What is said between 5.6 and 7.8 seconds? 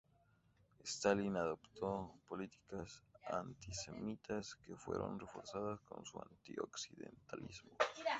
con su anti-occidentalismo.